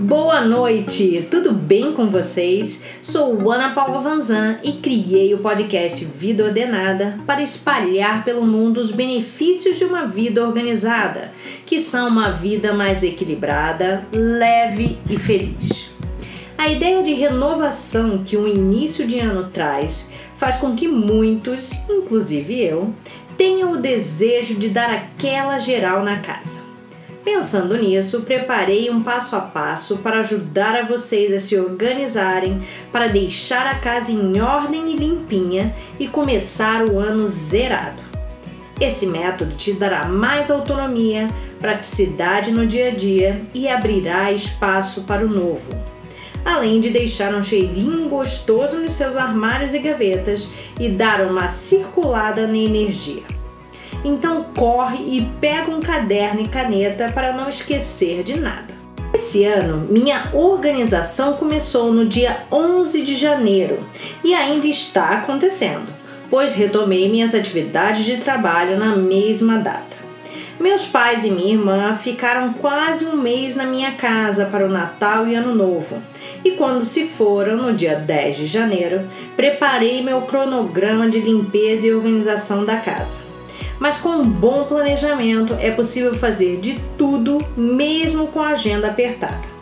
Boa 0.00 0.42
noite, 0.42 1.26
tudo 1.28 1.50
bem 1.52 1.92
com 1.92 2.08
vocês? 2.08 2.84
Sou 3.02 3.50
Ana 3.50 3.70
Paula 3.70 3.98
Vanzan 3.98 4.60
e 4.62 4.74
criei 4.74 5.34
o 5.34 5.38
podcast 5.38 6.04
Vida 6.04 6.44
Ordenada 6.44 7.18
para 7.26 7.42
espalhar 7.42 8.24
pelo 8.24 8.46
mundo 8.46 8.78
os 8.78 8.92
benefícios 8.92 9.76
de 9.76 9.84
uma 9.84 10.06
vida 10.06 10.46
organizada, 10.46 11.32
que 11.66 11.80
são 11.80 12.06
uma 12.06 12.30
vida 12.30 12.72
mais 12.72 13.02
equilibrada, 13.02 14.06
leve 14.12 14.98
e 15.10 15.18
feliz. 15.18 15.90
A 16.56 16.68
ideia 16.68 17.02
de 17.02 17.14
renovação 17.14 18.22
que 18.24 18.36
o 18.36 18.46
início 18.46 19.04
de 19.04 19.18
ano 19.18 19.50
traz 19.52 20.12
faz 20.36 20.58
com 20.58 20.76
que 20.76 20.86
muitos, 20.86 21.72
inclusive 21.90 22.62
eu, 22.62 22.94
tenham 23.36 23.72
o 23.72 23.78
desejo 23.78 24.54
de 24.54 24.68
dar 24.68 24.90
aquela 24.90 25.58
geral 25.58 26.04
na 26.04 26.20
casa. 26.20 26.67
Pensando 27.30 27.76
nisso, 27.76 28.22
preparei 28.22 28.88
um 28.88 29.02
passo 29.02 29.36
a 29.36 29.40
passo 29.40 29.98
para 29.98 30.20
ajudar 30.20 30.74
a 30.74 30.86
vocês 30.86 31.30
a 31.30 31.38
se 31.38 31.58
organizarem, 31.58 32.62
para 32.90 33.06
deixar 33.06 33.66
a 33.66 33.74
casa 33.74 34.10
em 34.10 34.40
ordem 34.40 34.92
e 34.92 34.96
limpinha 34.96 35.76
e 36.00 36.08
começar 36.08 36.88
o 36.88 36.98
ano 36.98 37.26
zerado. 37.26 38.00
Esse 38.80 39.04
método 39.06 39.54
te 39.56 39.74
dará 39.74 40.08
mais 40.08 40.50
autonomia, 40.50 41.28
praticidade 41.60 42.50
no 42.50 42.66
dia 42.66 42.88
a 42.88 42.94
dia 42.94 43.42
e 43.52 43.68
abrirá 43.68 44.32
espaço 44.32 45.02
para 45.02 45.22
o 45.22 45.28
novo. 45.28 45.70
Além 46.42 46.80
de 46.80 46.88
deixar 46.88 47.34
um 47.34 47.42
cheirinho 47.42 48.08
gostoso 48.08 48.78
nos 48.78 48.94
seus 48.94 49.16
armários 49.16 49.74
e 49.74 49.78
gavetas 49.80 50.48
e 50.80 50.88
dar 50.88 51.20
uma 51.20 51.50
circulada 51.50 52.46
na 52.46 52.56
energia. 52.56 53.37
Então 54.04 54.44
corre 54.56 54.98
e 54.98 55.28
pega 55.40 55.70
um 55.70 55.80
caderno 55.80 56.40
e 56.40 56.48
caneta 56.48 57.10
para 57.12 57.32
não 57.32 57.48
esquecer 57.48 58.22
de 58.22 58.38
nada. 58.38 58.78
Esse 59.12 59.44
ano, 59.44 59.86
minha 59.90 60.28
organização 60.32 61.32
começou 61.32 61.92
no 61.92 62.06
dia 62.06 62.42
11 62.52 63.02
de 63.02 63.16
janeiro 63.16 63.80
e 64.22 64.34
ainda 64.34 64.66
está 64.66 65.10
acontecendo, 65.10 65.88
pois 66.30 66.54
retomei 66.54 67.08
minhas 67.08 67.34
atividades 67.34 68.04
de 68.04 68.18
trabalho 68.18 68.78
na 68.78 68.94
mesma 68.94 69.58
data. 69.58 69.98
Meus 70.60 70.84
pais 70.84 71.24
e 71.24 71.30
minha 71.30 71.54
irmã 71.54 71.96
ficaram 71.96 72.52
quase 72.52 73.06
um 73.06 73.16
mês 73.16 73.54
na 73.54 73.64
minha 73.64 73.92
casa 73.92 74.44
para 74.46 74.66
o 74.66 74.70
Natal 74.70 75.26
e 75.26 75.34
Ano 75.34 75.54
Novo. 75.54 76.02
E 76.44 76.52
quando 76.52 76.84
se 76.84 77.06
foram, 77.06 77.56
no 77.56 77.72
dia 77.72 77.94
10 77.94 78.36
de 78.36 78.46
janeiro, 78.46 79.06
preparei 79.36 80.02
meu 80.02 80.22
cronograma 80.22 81.08
de 81.08 81.20
limpeza 81.20 81.86
e 81.86 81.94
organização 81.94 82.64
da 82.64 82.76
casa. 82.76 83.27
Mas 83.78 83.98
com 83.98 84.10
um 84.10 84.24
bom 84.24 84.64
planejamento 84.64 85.54
é 85.60 85.70
possível 85.70 86.14
fazer 86.14 86.58
de 86.58 86.78
tudo, 86.96 87.38
mesmo 87.56 88.26
com 88.28 88.40
a 88.40 88.48
agenda 88.48 88.88
apertada. 88.88 89.58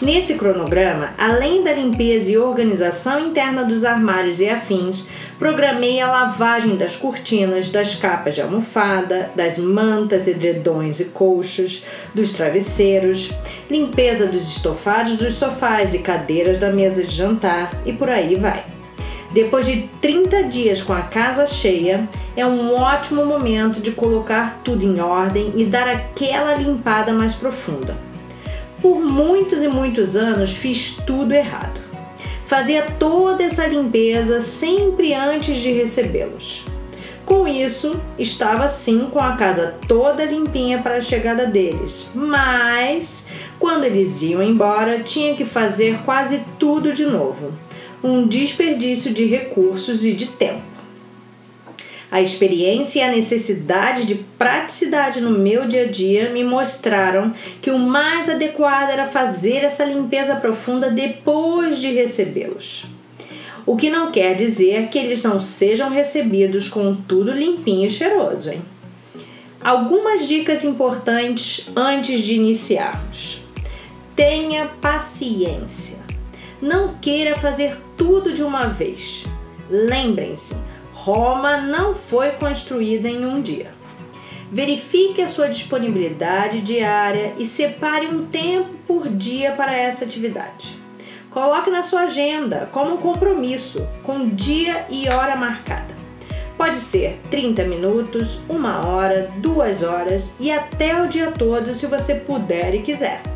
Nesse 0.00 0.34
cronograma, 0.34 1.14
além 1.16 1.64
da 1.64 1.72
limpeza 1.72 2.30
e 2.30 2.36
organização 2.36 3.18
interna 3.18 3.64
dos 3.64 3.82
armários 3.82 4.40
e 4.40 4.48
afins, 4.48 5.06
programei 5.38 6.00
a 6.02 6.10
lavagem 6.10 6.76
das 6.76 6.94
cortinas, 6.94 7.70
das 7.70 7.94
capas 7.94 8.34
de 8.34 8.42
almofada, 8.42 9.30
das 9.34 9.56
mantas, 9.56 10.28
edredões 10.28 11.00
e 11.00 11.06
colchas, 11.06 11.86
dos 12.14 12.32
travesseiros, 12.32 13.32
limpeza 13.70 14.26
dos 14.26 14.46
estofados 14.56 15.16
dos 15.16 15.32
sofás 15.32 15.94
e 15.94 16.00
cadeiras 16.00 16.58
da 16.58 16.70
mesa 16.70 17.02
de 17.02 17.14
jantar 17.14 17.70
e 17.86 17.92
por 17.92 18.10
aí 18.10 18.34
vai. 18.34 18.75
Depois 19.36 19.66
de 19.66 19.82
30 20.00 20.44
dias 20.44 20.80
com 20.80 20.94
a 20.94 21.02
casa 21.02 21.46
cheia, 21.46 22.08
é 22.34 22.46
um 22.46 22.74
ótimo 22.74 23.26
momento 23.26 23.82
de 23.82 23.92
colocar 23.92 24.62
tudo 24.64 24.82
em 24.82 24.98
ordem 24.98 25.52
e 25.54 25.66
dar 25.66 25.86
aquela 25.86 26.54
limpada 26.54 27.12
mais 27.12 27.34
profunda. 27.34 27.94
Por 28.80 28.98
muitos 28.98 29.60
e 29.60 29.68
muitos 29.68 30.16
anos 30.16 30.52
fiz 30.52 30.96
tudo 31.06 31.34
errado. 31.34 31.78
Fazia 32.46 32.86
toda 32.98 33.44
essa 33.44 33.66
limpeza 33.66 34.40
sempre 34.40 35.12
antes 35.12 35.58
de 35.58 35.70
recebê-los. 35.70 36.64
Com 37.26 37.46
isso, 37.46 38.00
estava 38.18 38.68
sim 38.68 39.10
com 39.12 39.20
a 39.20 39.36
casa 39.36 39.74
toda 39.86 40.24
limpinha 40.24 40.78
para 40.78 40.96
a 40.96 41.02
chegada 41.02 41.44
deles, 41.44 42.10
mas 42.14 43.26
quando 43.58 43.84
eles 43.84 44.22
iam 44.22 44.42
embora, 44.42 45.00
tinha 45.00 45.36
que 45.36 45.44
fazer 45.44 45.98
quase 46.06 46.42
tudo 46.58 46.94
de 46.94 47.04
novo 47.04 47.65
um 48.06 48.26
desperdício 48.26 49.12
de 49.12 49.24
recursos 49.24 50.04
e 50.04 50.12
de 50.12 50.26
tempo. 50.26 50.62
A 52.10 52.22
experiência 52.22 53.00
e 53.00 53.02
a 53.02 53.10
necessidade 53.10 54.04
de 54.04 54.14
praticidade 54.14 55.20
no 55.20 55.30
meu 55.30 55.66
dia 55.66 55.82
a 55.82 55.86
dia 55.86 56.30
me 56.30 56.44
mostraram 56.44 57.34
que 57.60 57.70
o 57.70 57.78
mais 57.78 58.28
adequado 58.28 58.90
era 58.90 59.08
fazer 59.08 59.64
essa 59.64 59.84
limpeza 59.84 60.36
profunda 60.36 60.88
depois 60.88 61.80
de 61.80 61.92
recebê-los. 61.92 62.86
O 63.66 63.76
que 63.76 63.90
não 63.90 64.12
quer 64.12 64.36
dizer 64.36 64.88
que 64.88 64.98
eles 64.98 65.24
não 65.24 65.40
sejam 65.40 65.90
recebidos 65.90 66.68
com 66.68 66.94
tudo 66.94 67.32
limpinho 67.32 67.86
e 67.86 67.90
cheiroso, 67.90 68.50
hein? 68.50 68.62
Algumas 69.60 70.28
dicas 70.28 70.62
importantes 70.62 71.66
antes 71.74 72.20
de 72.20 72.36
iniciarmos. 72.36 73.42
Tenha 74.14 74.68
paciência. 74.80 76.05
Não 76.60 76.94
queira 76.94 77.36
fazer 77.36 77.76
tudo 77.96 78.32
de 78.32 78.42
uma 78.42 78.66
vez. 78.66 79.26
Lembrem-se, 79.68 80.54
Roma 80.92 81.58
não 81.58 81.94
foi 81.94 82.32
construída 82.32 83.08
em 83.08 83.26
um 83.26 83.42
dia. 83.42 83.70
Verifique 84.50 85.20
a 85.20 85.28
sua 85.28 85.48
disponibilidade 85.48 86.62
diária 86.62 87.34
e 87.36 87.44
separe 87.44 88.06
um 88.06 88.26
tempo 88.26 88.70
por 88.86 89.08
dia 89.08 89.52
para 89.52 89.76
essa 89.76 90.04
atividade. 90.04 90.78
Coloque 91.30 91.68
na 91.68 91.82
sua 91.82 92.02
agenda 92.02 92.70
como 92.72 92.94
um 92.94 92.98
compromisso, 92.98 93.86
com 94.02 94.30
dia 94.30 94.86
e 94.88 95.08
hora 95.10 95.36
marcada. 95.36 95.94
Pode 96.56 96.78
ser 96.78 97.20
30 97.30 97.64
minutos, 97.64 98.40
uma 98.48 98.86
hora, 98.86 99.30
duas 99.36 99.82
horas 99.82 100.34
e 100.40 100.50
até 100.50 101.02
o 101.02 101.06
dia 101.06 101.30
todo 101.30 101.74
se 101.74 101.86
você 101.86 102.14
puder 102.14 102.74
e 102.74 102.80
quiser 102.80 103.35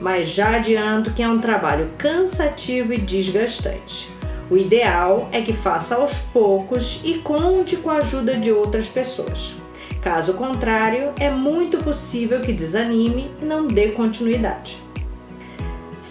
mas 0.00 0.28
já 0.28 0.56
adianto 0.56 1.12
que 1.12 1.22
é 1.22 1.28
um 1.28 1.38
trabalho 1.38 1.90
cansativo 1.98 2.92
e 2.92 2.98
desgastante. 2.98 4.10
O 4.50 4.56
ideal 4.56 5.28
é 5.30 5.42
que 5.42 5.52
faça 5.52 5.96
aos 5.96 6.18
poucos 6.18 7.00
e 7.04 7.18
conte 7.18 7.76
com 7.76 7.90
a 7.90 7.96
ajuda 7.96 8.36
de 8.36 8.50
outras 8.50 8.88
pessoas. 8.88 9.56
Caso 10.00 10.34
contrário, 10.34 11.12
é 11.20 11.28
muito 11.28 11.78
possível 11.78 12.40
que 12.40 12.52
desanime 12.52 13.30
e 13.42 13.44
não 13.44 13.66
dê 13.66 13.88
continuidade. 13.88 14.78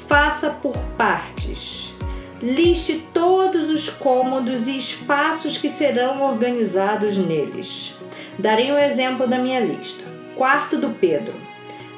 Faça 0.07 0.49
por 0.49 0.77
partes. 0.97 1.95
Liste 2.41 3.03
todos 3.11 3.71
os 3.71 3.89
cômodos 3.89 4.67
e 4.67 4.77
espaços 4.77 5.57
que 5.57 5.69
serão 5.69 6.21
organizados 6.21 7.17
neles. 7.17 7.97
Darei 8.37 8.71
um 8.71 8.77
exemplo 8.77 9.25
da 9.25 9.39
minha 9.39 9.59
lista: 9.59 10.03
quarto 10.35 10.77
do 10.77 10.91
Pedro, 10.91 11.33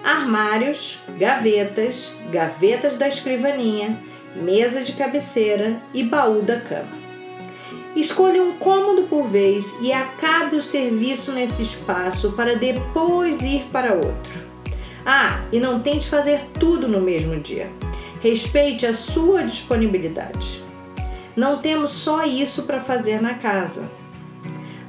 armários, 0.03 0.99
gavetas, 1.17 2.15
gavetas 2.31 2.95
da 2.95 3.07
escrivaninha, 3.07 3.97
mesa 4.35 4.81
de 4.81 4.93
cabeceira 4.93 5.81
e 5.93 6.03
baú 6.03 6.41
da 6.41 6.59
cama. 6.59 6.97
Escolha 7.95 8.41
um 8.41 8.53
cômodo 8.53 9.03
por 9.03 9.25
vez 9.25 9.77
e 9.81 9.91
acabe 9.91 10.55
o 10.55 10.61
serviço 10.61 11.31
nesse 11.31 11.63
espaço 11.63 12.33
para 12.33 12.55
depois 12.55 13.41
ir 13.41 13.65
para 13.71 13.93
outro. 13.93 14.47
Ah, 15.05 15.41
e 15.51 15.59
não 15.59 15.79
tente 15.79 16.07
fazer 16.07 16.41
tudo 16.59 16.87
no 16.87 17.01
mesmo 17.01 17.39
dia. 17.39 17.69
Respeite 18.21 18.85
a 18.85 18.93
sua 18.93 19.43
disponibilidade. 19.43 20.63
Não 21.35 21.57
temos 21.57 21.91
só 21.91 22.25
isso 22.25 22.63
para 22.63 22.79
fazer 22.79 23.21
na 23.21 23.33
casa. 23.33 23.89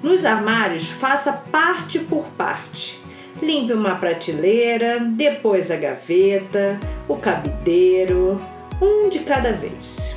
Nos 0.02 0.24
armários, 0.24 0.90
faça 0.90 1.32
parte 1.32 1.98
por 2.00 2.26
parte 2.36 3.00
Limpe 3.42 3.72
uma 3.72 3.94
prateleira, 3.94 5.00
depois 5.00 5.70
a 5.70 5.76
gaveta, 5.76 6.78
o 7.08 7.16
cabideiro, 7.16 8.40
um 8.80 9.08
de 9.08 9.20
cada 9.20 9.52
vez. 9.52 10.14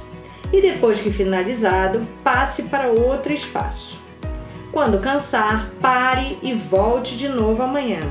E 0.51 0.61
depois 0.61 0.99
que 0.99 1.09
finalizado, 1.09 2.05
passe 2.23 2.63
para 2.63 2.87
outro 2.87 3.31
espaço. 3.31 4.01
Quando 4.71 4.99
cansar, 4.99 5.69
pare 5.79 6.37
e 6.43 6.53
volte 6.53 7.15
de 7.15 7.29
novo 7.29 7.63
amanhã. 7.63 8.01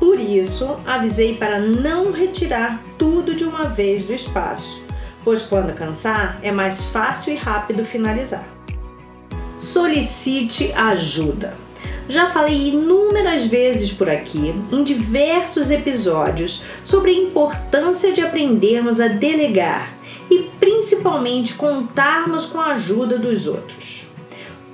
Por 0.00 0.18
isso, 0.18 0.76
avisei 0.84 1.36
para 1.36 1.60
não 1.60 2.10
retirar 2.10 2.82
tudo 2.98 3.34
de 3.34 3.44
uma 3.44 3.68
vez 3.68 4.02
do 4.04 4.12
espaço, 4.12 4.82
pois 5.22 5.42
quando 5.42 5.72
cansar 5.74 6.40
é 6.42 6.50
mais 6.50 6.82
fácil 6.82 7.32
e 7.32 7.36
rápido 7.36 7.84
finalizar. 7.84 8.44
Solicite 9.60 10.72
ajuda. 10.72 11.54
Já 12.12 12.30
falei 12.30 12.68
inúmeras 12.68 13.46
vezes 13.46 13.90
por 13.90 14.06
aqui, 14.06 14.54
em 14.70 14.84
diversos 14.84 15.70
episódios, 15.70 16.62
sobre 16.84 17.10
a 17.10 17.14
importância 17.14 18.12
de 18.12 18.20
aprendermos 18.20 19.00
a 19.00 19.08
delegar 19.08 19.96
e 20.30 20.40
principalmente 20.60 21.54
contarmos 21.54 22.44
com 22.44 22.60
a 22.60 22.72
ajuda 22.72 23.16
dos 23.16 23.46
outros. 23.46 24.08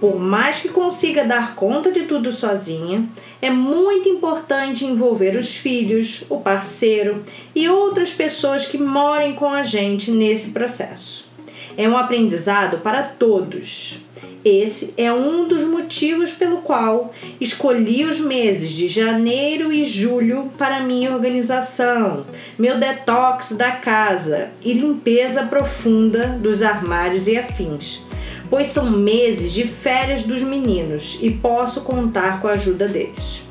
Por 0.01 0.19
mais 0.19 0.59
que 0.59 0.69
consiga 0.69 1.25
dar 1.25 1.55
conta 1.55 1.93
de 1.93 2.07
tudo 2.07 2.33
sozinha, 2.33 3.09
é 3.41 3.51
muito 3.51 4.09
importante 4.09 4.85
envolver 4.85 5.37
os 5.37 5.55
filhos, 5.55 6.25
o 6.29 6.41
parceiro 6.41 7.23
e 7.55 7.69
outras 7.69 8.13
pessoas 8.13 8.67
que 8.67 8.79
morem 8.79 9.35
com 9.35 9.49
a 9.49 9.63
gente 9.63 10.11
nesse 10.11 10.51
processo. 10.51 11.29
É 11.77 11.89
um 11.89 11.97
aprendizado 11.97 12.79
para 12.79 13.05
todos. 13.05 14.08
Esse 14.45 14.95
é 14.97 15.13
um 15.13 15.47
dos 15.49 15.65
motivos 15.65 16.33
pelo 16.33 16.59
qual 16.59 17.13
escolhi 17.41 18.05
os 18.05 18.21
meses 18.21 18.71
de 18.71 18.87
janeiro 18.87 19.73
e 19.73 19.85
julho 19.85 20.51
para 20.57 20.81
minha 20.81 21.13
organização, 21.13 22.25
meu 22.59 22.79
detox 22.79 23.53
da 23.53 23.73
casa 23.73 24.49
e 24.63 24.73
limpeza 24.73 25.43
profunda 25.43 26.29
dos 26.41 26.63
armários 26.63 27.27
e 27.27 27.37
afins 27.37 28.07
pois 28.51 28.69
são 28.69 28.91
meses 28.91 29.53
de 29.53 29.67
férias 29.67 30.23
dos 30.23 30.43
meninos 30.43 31.19
e 31.21 31.31
posso 31.31 31.83
contar 31.83 32.41
com 32.41 32.49
a 32.49 32.53
ajuda 32.53 32.89
deles. 32.89 33.43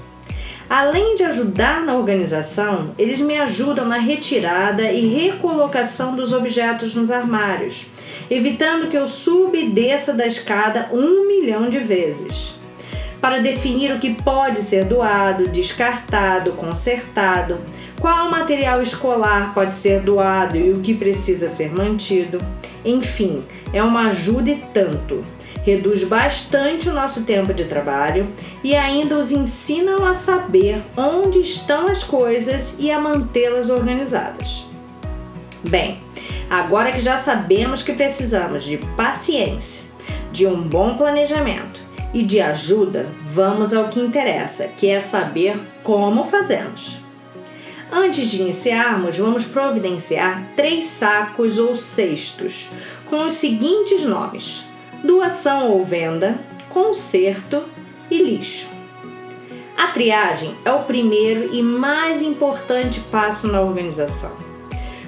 Além 0.70 1.16
de 1.16 1.24
ajudar 1.24 1.86
na 1.86 1.96
organização, 1.96 2.92
eles 2.98 3.22
me 3.22 3.38
ajudam 3.38 3.86
na 3.86 3.98
retirada 3.98 4.92
e 4.92 5.08
recolocação 5.08 6.14
dos 6.14 6.34
objetos 6.34 6.94
nos 6.94 7.10
armários, 7.10 7.86
evitando 8.30 8.90
que 8.90 8.98
eu 8.98 9.08
suba 9.08 9.58
e 9.58 9.70
desça 9.70 10.14
da 10.14 10.26
escada 10.26 10.90
um 10.92 11.28
milhão 11.28 11.70
de 11.70 11.80
vezes. 11.80 12.56
Para 13.22 13.40
definir 13.40 13.92
o 13.92 14.00
que 14.00 14.14
pode 14.14 14.62
ser 14.62 14.86
doado, 14.86 15.48
descartado, 15.50 16.52
consertado, 16.54 17.58
qual 18.00 18.30
material 18.30 18.82
escolar 18.82 19.54
pode 19.54 19.74
ser 19.74 20.02
doado 20.02 20.56
e 20.56 20.72
o 20.72 20.82
que 20.82 20.94
precisa 20.94 21.50
ser 21.50 21.74
mantido. 21.74 22.38
Enfim, 22.86 23.44
é 23.74 23.82
uma 23.82 24.08
ajuda 24.08 24.52
e 24.52 24.58
tanto. 24.74 25.24
Reduz 25.64 26.04
bastante 26.04 26.88
o 26.88 26.94
nosso 26.94 27.24
tempo 27.24 27.54
de 27.54 27.66
trabalho 27.66 28.28
e 28.64 28.76
ainda 28.76 29.18
os 29.18 29.32
ensinam 29.32 30.06
a 30.06 30.14
saber 30.14 30.82
onde 30.96 31.40
estão 31.40 31.88
as 31.88 32.04
coisas 32.04 32.76
e 32.80 32.90
a 32.90 33.00
mantê-las 33.00 33.70
organizadas. 33.70 34.66
Bem, 35.64 36.00
agora 36.50 36.92
que 36.92 37.00
já 37.00 37.18
sabemos 37.18 37.82
que 37.82 37.94
precisamos 37.94 38.64
de 38.64 38.78
paciência, 38.96 39.84
de 40.32 40.46
um 40.46 40.62
bom 40.62 40.96
planejamento 40.96 41.80
e 42.14 42.24
de 42.24 42.40
ajuda, 42.40 43.08
vamos 43.32 43.74
ao 43.74 43.90
que 43.90 44.00
interessa, 44.00 44.68
que 44.68 44.88
é 44.88 45.00
saber 45.00 45.60
como 45.84 46.26
fazemos. 46.26 46.98
Antes 47.92 48.30
de 48.30 48.42
iniciarmos, 48.42 49.18
vamos 49.18 49.46
providenciar 49.46 50.52
três 50.56 50.86
sacos 50.86 51.58
ou 51.58 51.76
cestos 51.76 52.70
com 53.06 53.26
os 53.26 53.34
seguintes 53.34 54.04
nomes: 54.04 54.66
doação 55.04 55.72
ou 55.72 55.84
venda, 55.84 56.38
conserto 56.70 57.64
e 58.12 58.22
lixo. 58.22 58.72
A 59.78 59.88
triagem 59.88 60.56
é 60.66 60.72
o 60.72 60.84
primeiro 60.84 61.54
e 61.54 61.62
mais 61.62 62.22
importante 62.22 63.00
passo 63.12 63.48
na 63.48 63.62
organização. 63.62 64.47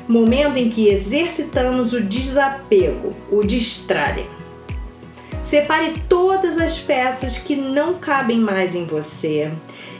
Momento 0.09 0.57
em 0.57 0.69
que 0.69 0.89
exercitamos 0.89 1.93
o 1.93 2.01
desapego, 2.01 3.15
o 3.31 3.41
distrarem. 3.41 4.27
Separe 5.41 5.93
todas 6.09 6.57
as 6.57 6.79
peças 6.79 7.37
que 7.37 7.55
não 7.55 7.93
cabem 7.93 8.39
mais 8.39 8.75
em 8.75 8.85
você 8.85 9.49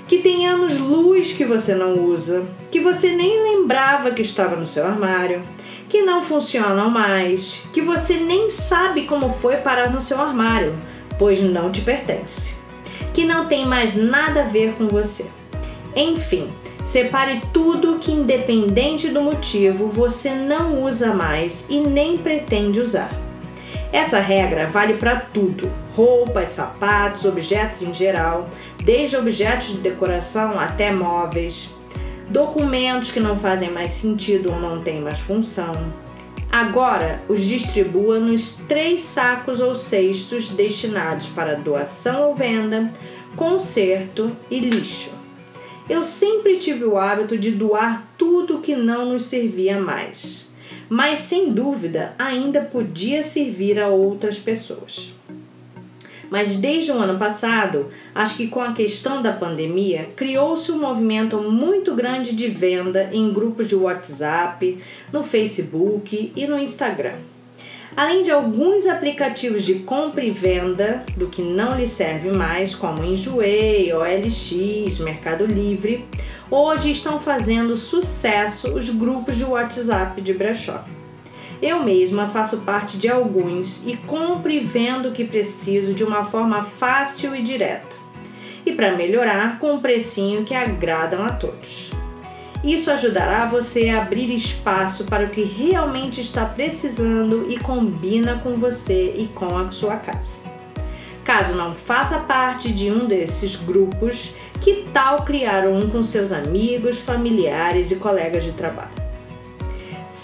que 0.10 0.18
tem 0.18 0.48
anos 0.48 0.80
luz 0.80 1.34
que 1.34 1.46
você 1.46 1.76
não 1.76 2.04
usa, 2.06 2.44
que 2.72 2.80
você 2.80 3.16
nem 3.16 3.44
lembrava 3.44 4.10
que 4.10 4.24
estava 4.24 4.56
no 4.56 4.66
seu 4.66 4.84
armário, 4.84 5.44
que 5.88 6.02
não 6.02 6.24
funcionam 6.24 6.90
mais, 6.90 7.62
que 7.72 7.80
você 7.80 8.18
nem 8.18 8.50
sabe 8.50 9.04
como 9.04 9.32
foi 9.34 9.58
parar 9.58 9.92
no 9.92 10.02
seu 10.02 10.20
armário, 10.20 10.76
pois 11.20 11.40
não 11.40 11.72
te 11.72 11.82
pertence, 11.82 12.56
que 13.14 13.24
não 13.24 13.46
tem 13.46 13.68
mais 13.68 13.96
nada 13.96 14.42
a 14.42 14.48
ver 14.48 14.74
com 14.74 14.88
você. 14.88 15.28
Enfim, 15.96 16.50
separe 16.90 17.40
tudo 17.54 18.00
que, 18.00 18.12
independente 18.12 19.10
do 19.10 19.22
motivo, 19.22 19.88
você 19.88 20.32
não 20.32 20.84
usa 20.84 21.14
mais 21.14 21.64
e 21.70 21.80
nem 21.82 22.18
pretende 22.18 22.80
usar. 22.80 23.12
Essa 23.94 24.20
regra 24.20 24.66
vale 24.66 24.96
para 24.96 25.18
tudo: 25.18 25.72
roupas, 25.96 26.50
sapatos, 26.50 27.26
objetos 27.26 27.84
em 27.84 27.94
geral, 27.94 28.50
desde 28.84 29.18
objetos 29.18 29.68
de 29.68 29.78
decoração 29.78 30.60
até 30.60 30.92
móveis, 30.92 31.70
documentos 32.28 33.12
que 33.12 33.20
não 33.20 33.38
fazem 33.38 33.70
mais 33.70 33.92
sentido 33.92 34.52
ou 34.52 34.60
não 34.60 34.82
têm 34.82 35.00
mais 35.00 35.20
função. 35.20 35.76
Agora 36.52 37.22
os 37.30 37.42
distribua 37.42 38.20
nos 38.20 38.54
três 38.68 39.02
sacos 39.02 39.60
ou 39.60 39.76
cestos 39.76 40.50
destinados 40.50 41.28
para 41.28 41.54
doação 41.54 42.30
ou 42.30 42.36
venda, 42.36 42.92
conserto 43.36 44.36
e 44.50 44.60
lixo. 44.60 45.19
Eu 45.90 46.04
sempre 46.04 46.58
tive 46.58 46.86
o 46.86 46.98
hábito 46.98 47.36
de 47.36 47.50
doar 47.50 48.08
tudo 48.16 48.60
que 48.60 48.76
não 48.76 49.08
nos 49.08 49.26
servia 49.26 49.82
mais, 49.82 50.52
mas 50.88 51.18
sem 51.20 51.52
dúvida 51.52 52.14
ainda 52.20 52.62
podia 52.62 53.24
servir 53.24 53.80
a 53.80 53.88
outras 53.88 54.38
pessoas. 54.38 55.14
Mas 56.30 56.58
desde 56.58 56.92
o 56.92 57.00
ano 57.00 57.18
passado, 57.18 57.88
acho 58.14 58.38
que 58.38 58.48
com 58.48 58.62
a 58.62 58.74
questão 58.74 59.24
da 59.24 59.34
pandemia, 59.34 60.10
criou-se 60.16 60.72
um 60.72 60.80
movimento 60.80 61.38
muito 61.38 61.96
grande 61.96 62.34
de 62.34 62.48
venda 62.48 63.10
em 63.12 63.34
grupos 63.34 63.68
de 63.68 63.76
WhatsApp, 63.76 64.78
no 65.12 65.24
Facebook 65.24 66.32
e 66.36 66.46
no 66.46 66.60
Instagram. 66.60 67.16
Além 67.96 68.22
de 68.22 68.32
alguns 68.32 68.86
aplicativos 68.86 69.64
de 69.64 69.76
compra 69.80 70.24
e 70.24 70.30
venda 70.30 71.04
do 71.18 71.28
que 71.28 71.42
não 71.42 71.76
lhe 71.76 71.88
serve 71.88 72.32
mais, 72.32 72.76
como 72.76 73.04
Enjoei, 73.04 73.92
OLX, 73.92 75.00
Mercado 75.00 75.46
Livre, 75.46 76.06
hoje 76.50 76.92
estão 76.92 77.20
fazendo 77.20 77.76
sucesso 77.76 78.74
os 78.76 78.90
grupos 78.90 79.38
de 79.38 79.44
WhatsApp 79.44 80.22
de 80.22 80.34
brechó. 80.34 80.84
Eu 81.62 81.84
mesma 81.84 82.30
faço 82.30 82.60
parte 82.60 82.98
de 82.98 83.10
alguns 83.10 83.86
e 83.86 83.98
compro 83.98 84.50
e 84.50 84.60
vendo 84.60 85.10
o 85.10 85.12
que 85.12 85.26
preciso 85.26 85.94
de 85.94 86.04
uma 86.04 86.24
forma 86.24 86.64
fácil 86.64 87.36
e 87.36 87.42
direta. 87.42 88.00
E 88.66 88.72
para 88.72 88.96
melhorar, 88.96 89.60
com 89.60 89.74
um 89.74 89.80
precinho 89.80 90.46
que 90.46 90.54
agradam 90.56 91.26
a 91.26 91.32
todos. 91.32 91.99
Isso 92.64 92.92
ajudará 92.92 93.46
você 93.46 93.90
a 93.90 94.02
abrir 94.02 94.34
espaço 94.34 95.06
para 95.06 95.26
o 95.26 95.30
que 95.30 95.44
realmente 95.44 96.20
está 96.20 96.46
precisando 96.46 97.48
e 97.50 97.58
combina 97.58 98.40
com 98.40 98.56
você 98.56 99.14
e 99.18 99.28
com 99.34 99.58
a 99.58 99.72
sua 99.72 99.96
casa. 99.96 100.42
Caso 101.24 101.56
não 101.56 101.74
faça 101.74 102.20
parte 102.20 102.72
de 102.72 102.92
um 102.92 103.06
desses 103.06 103.56
grupos, 103.56 104.36
que 104.60 104.86
tal 104.92 105.24
criar 105.24 105.68
um 105.68 105.90
com 105.90 106.04
seus 106.04 106.34
amigos, 106.34 107.00
familiares 107.00 107.92
e 107.92 107.96
colegas 107.96 108.44
de 108.44 108.52
trabalho? 108.52 108.90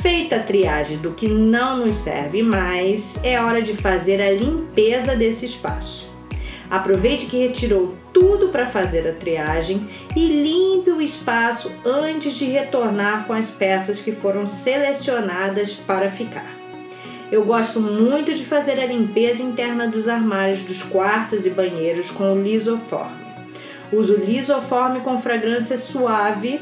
Feita 0.02 0.36
a 0.36 0.44
triagem 0.44 0.98
do 0.98 1.12
que 1.12 1.28
não 1.28 1.86
nos 1.86 1.98
serve 1.98 2.44
mais, 2.44 3.18
é 3.24 3.40
hora 3.42 3.62
de 3.62 3.74
fazer 3.76 4.22
a 4.22 4.32
limpeza 4.32 5.16
desse 5.16 5.46
espaço. 5.46 6.15
Aproveite 6.70 7.28
que 7.28 7.38
retirou 7.38 7.96
tudo 8.12 8.50
para 8.50 8.66
fazer 8.66 9.08
a 9.08 9.14
triagem 9.14 9.88
e 10.16 10.28
limpe 10.28 10.90
o 10.90 11.02
espaço 11.02 11.72
antes 11.86 12.34
de 12.34 12.46
retornar 12.46 13.26
com 13.28 13.34
as 13.34 13.52
peças 13.52 14.02
que 14.02 14.12
foram 14.12 14.46
selecionadas 14.46 15.74
para 15.74 16.10
ficar. 16.10 16.56
Eu 17.32 17.44
gosto 17.44 17.82
muito 17.82 18.34
de 18.34 18.44
fazer 18.44 18.80
a 18.80 18.86
limpeza 18.86 19.44
interna 19.44 19.88
dos 19.88 20.08
armários 20.08 20.62
dos 20.62 20.84
quartos 20.84 21.46
e 21.46 21.50
banheiros 21.50 22.10
com 22.12 22.34
o 22.34 22.42
lisoforme. 22.42 23.26
Uso 23.92 24.16
lisoforme 24.16 25.02
com 25.02 25.22
fragrância 25.22 25.78
suave 25.78 26.62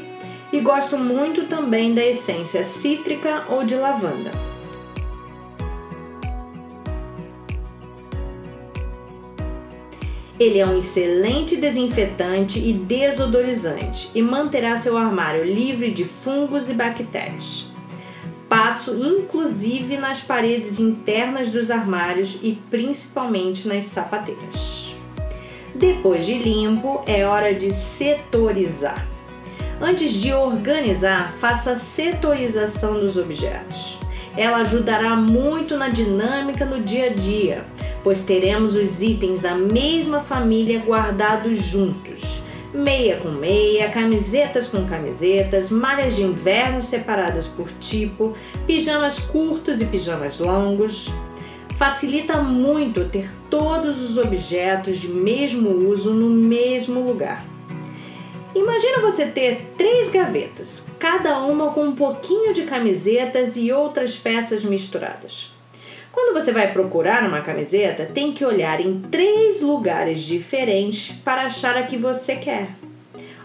e 0.52 0.60
gosto 0.60 0.96
muito 0.96 1.46
também 1.46 1.94
da 1.94 2.04
essência 2.04 2.64
cítrica 2.64 3.44
ou 3.48 3.64
de 3.64 3.74
lavanda. 3.74 4.53
Ele 10.38 10.58
é 10.58 10.66
um 10.66 10.76
excelente 10.76 11.56
desinfetante 11.56 12.58
e 12.58 12.72
desodorizante 12.72 14.10
e 14.14 14.20
manterá 14.20 14.76
seu 14.76 14.96
armário 14.96 15.44
livre 15.44 15.92
de 15.92 16.04
fungos 16.04 16.68
e 16.68 16.74
bactérias. 16.74 17.66
Passo 18.48 18.96
inclusive 18.96 19.96
nas 19.96 20.22
paredes 20.22 20.80
internas 20.80 21.50
dos 21.50 21.70
armários 21.70 22.38
e 22.42 22.58
principalmente 22.68 23.68
nas 23.68 23.84
sapateiras. 23.86 24.96
Depois 25.74 26.26
de 26.26 26.34
limpo, 26.38 27.02
é 27.06 27.24
hora 27.24 27.54
de 27.54 27.72
setorizar. 27.72 29.06
Antes 29.80 30.12
de 30.12 30.32
organizar, 30.32 31.32
faça 31.38 31.72
a 31.72 31.76
setorização 31.76 33.00
dos 33.00 33.16
objetos. 33.16 33.98
Ela 34.36 34.58
ajudará 34.58 35.14
muito 35.14 35.76
na 35.76 35.88
dinâmica 35.88 36.64
no 36.64 36.80
dia 36.80 37.06
a 37.06 37.14
dia, 37.14 37.64
pois 38.02 38.22
teremos 38.22 38.74
os 38.74 39.00
itens 39.02 39.42
da 39.42 39.54
mesma 39.54 40.20
família 40.20 40.80
guardados 40.80 41.58
juntos. 41.58 42.42
Meia 42.72 43.16
com 43.18 43.28
meia, 43.28 43.88
camisetas 43.90 44.66
com 44.66 44.84
camisetas, 44.84 45.70
malhas 45.70 46.16
de 46.16 46.24
inverno 46.24 46.82
separadas 46.82 47.46
por 47.46 47.70
tipo, 47.78 48.34
pijamas 48.66 49.20
curtos 49.20 49.80
e 49.80 49.84
pijamas 49.84 50.40
longos. 50.40 51.12
facilita 51.76 52.40
muito 52.40 53.04
ter 53.04 53.28
todos 53.50 54.00
os 54.00 54.16
objetos 54.16 54.96
de 54.96 55.08
mesmo 55.08 55.70
uso 55.88 56.12
no 56.12 56.30
mesmo 56.30 57.00
lugar. 57.00 57.53
Imagina 58.54 59.00
você 59.00 59.26
ter 59.26 59.72
três 59.76 60.08
gavetas, 60.08 60.86
cada 61.00 61.40
uma 61.40 61.72
com 61.72 61.82
um 61.82 61.94
pouquinho 61.94 62.54
de 62.54 62.62
camisetas 62.62 63.56
e 63.56 63.72
outras 63.72 64.16
peças 64.16 64.62
misturadas. 64.62 65.52
Quando 66.12 66.32
você 66.32 66.52
vai 66.52 66.72
procurar 66.72 67.26
uma 67.28 67.40
camiseta, 67.40 68.06
tem 68.06 68.32
que 68.32 68.44
olhar 68.44 68.80
em 68.80 69.00
três 69.00 69.60
lugares 69.60 70.22
diferentes 70.22 71.10
para 71.16 71.46
achar 71.46 71.76
a 71.76 71.82
que 71.82 71.96
você 71.96 72.36
quer. 72.36 72.68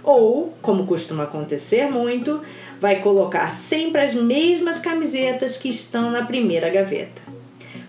Ou, 0.03 0.53
como 0.61 0.85
costuma 0.85 1.23
acontecer 1.23 1.89
muito, 1.89 2.41
vai 2.79 3.01
colocar 3.01 3.51
sempre 3.51 4.01
as 4.01 4.13
mesmas 4.13 4.77
camisetas 4.77 5.57
que 5.57 5.69
estão 5.69 6.11
na 6.11 6.23
primeira 6.23 6.69
gaveta. 6.69 7.19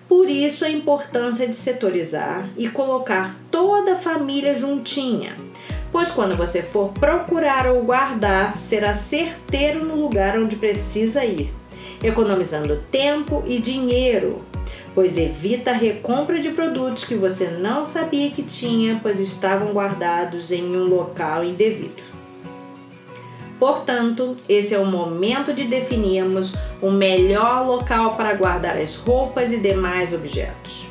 Por 0.09 0.27
isso 0.29 0.65
a 0.65 0.71
importância 0.71 1.47
de 1.47 1.55
setorizar 1.55 2.49
e 2.57 2.67
colocar 2.67 3.37
toda 3.51 3.93
a 3.93 3.99
família 3.99 4.55
juntinha 4.55 5.37
pois 5.93 6.11
quando 6.11 6.37
você 6.37 6.63
for 6.63 6.91
procurar 6.91 7.67
ou 7.67 7.83
guardar, 7.83 8.57
será 8.57 8.95
certeiro 8.95 9.85
no 9.85 9.97
lugar 9.97 10.39
onde 10.39 10.57
precisa 10.57 11.25
ir, 11.25 11.53
economizando 12.03 12.83
tempo 12.91 13.43
e 13.47 13.59
dinheiro, 13.59 14.41
pois 14.95 15.17
evita 15.17 15.71
a 15.71 15.75
recompra 15.75 16.39
de 16.39 16.51
produtos 16.51 17.05
que 17.05 17.15
você 17.15 17.49
não 17.49 17.85
sabia 17.85 18.31
que 18.31 18.43
tinha, 18.43 18.99
pois 19.03 19.21
estavam 19.21 19.73
guardados 19.73 20.53
em 20.53 20.77
um 20.77 20.85
local 20.85 21.45
indevido. 21.45 22.11
Portanto, 23.59 24.39
esse 24.49 24.75
é 24.75 24.79
o 24.79 24.87
momento 24.87 25.53
de 25.53 25.65
definirmos 25.65 26.55
o 26.81 26.91
melhor 26.91 27.67
local 27.67 28.17
para 28.17 28.33
guardar 28.33 28.79
as 28.79 28.97
roupas 28.97 29.53
e 29.53 29.59
demais 29.59 30.15
objetos. 30.15 30.90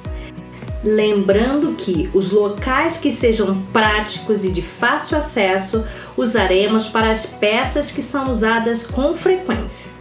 Lembrando 0.83 1.75
que 1.75 2.09
os 2.13 2.31
locais 2.31 2.97
que 2.97 3.11
sejam 3.11 3.61
práticos 3.73 4.45
e 4.45 4.51
de 4.51 4.61
fácil 4.61 5.17
acesso 5.17 5.83
usaremos 6.15 6.87
para 6.87 7.11
as 7.11 7.25
peças 7.25 7.91
que 7.91 8.01
são 8.01 8.29
usadas 8.29 8.87
com 8.87 9.13
frequência, 9.13 9.91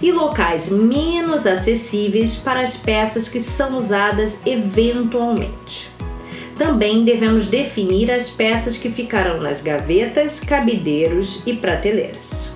e 0.00 0.10
locais 0.10 0.70
menos 0.70 1.46
acessíveis 1.46 2.36
para 2.36 2.62
as 2.62 2.76
peças 2.78 3.28
que 3.28 3.40
são 3.40 3.76
usadas 3.76 4.40
eventualmente. 4.46 5.90
Também 6.56 7.04
devemos 7.04 7.46
definir 7.46 8.10
as 8.10 8.30
peças 8.30 8.78
que 8.78 8.90
ficarão 8.90 9.40
nas 9.40 9.60
gavetas, 9.60 10.40
cabideiros 10.40 11.42
e 11.44 11.52
prateleiras. 11.52 12.51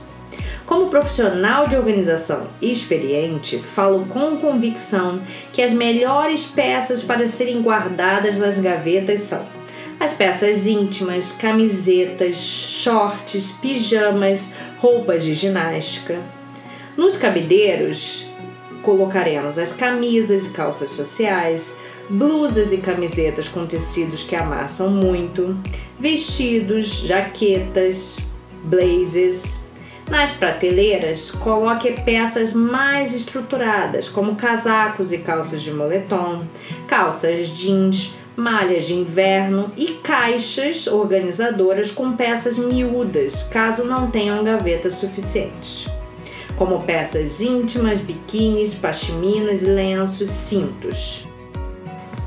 Como 0.66 0.90
profissional 0.90 1.68
de 1.68 1.76
organização 1.76 2.48
experiente, 2.60 3.56
falo 3.56 4.04
com 4.06 4.36
convicção 4.36 5.22
que 5.52 5.62
as 5.62 5.72
melhores 5.72 6.44
peças 6.46 7.04
para 7.04 7.28
serem 7.28 7.62
guardadas 7.62 8.38
nas 8.38 8.58
gavetas 8.58 9.20
são 9.20 9.46
as 9.98 10.12
peças 10.12 10.66
íntimas, 10.66 11.32
camisetas, 11.32 12.36
shorts, 12.36 13.52
pijamas, 13.52 14.52
roupas 14.78 15.24
de 15.24 15.34
ginástica. 15.34 16.18
Nos 16.96 17.16
cabideiros, 17.16 18.26
colocaremos 18.82 19.58
as 19.58 19.72
camisas 19.72 20.48
e 20.48 20.50
calças 20.50 20.90
sociais, 20.90 21.76
blusas 22.10 22.72
e 22.72 22.78
camisetas 22.78 23.48
com 23.48 23.66
tecidos 23.66 24.24
que 24.24 24.34
amassam 24.34 24.90
muito, 24.90 25.56
vestidos, 25.98 26.86
jaquetas, 26.86 28.18
blazers, 28.64 29.65
nas 30.10 30.32
prateleiras, 30.32 31.30
coloque 31.30 31.90
peças 32.02 32.52
mais 32.52 33.14
estruturadas, 33.14 34.08
como 34.08 34.36
casacos 34.36 35.12
e 35.12 35.18
calças 35.18 35.62
de 35.62 35.72
moletom, 35.72 36.44
calças 36.86 37.48
jeans, 37.48 38.14
malhas 38.36 38.84
de 38.84 38.94
inverno 38.94 39.70
e 39.76 39.86
caixas 39.86 40.86
organizadoras 40.86 41.90
com 41.90 42.12
peças 42.16 42.56
miúdas, 42.56 43.42
caso 43.44 43.84
não 43.84 44.10
tenham 44.10 44.44
gavetas 44.44 44.94
suficientes, 44.94 45.88
como 46.56 46.82
peças 46.82 47.40
íntimas, 47.40 47.98
biquínis, 47.98 48.74
pashminas, 48.74 49.62
lenços, 49.62 50.30
cintos. 50.30 51.26